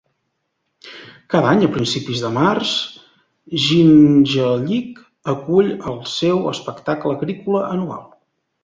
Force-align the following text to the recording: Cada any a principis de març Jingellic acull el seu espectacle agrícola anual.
Cada 1.33 1.51
any 1.57 1.61
a 1.67 1.69
principis 1.75 2.23
de 2.23 2.31
març 2.39 2.73
Jingellic 3.67 5.05
acull 5.37 5.73
el 5.95 6.03
seu 6.19 6.45
espectacle 6.57 7.19
agrícola 7.21 7.65
anual. 7.79 8.07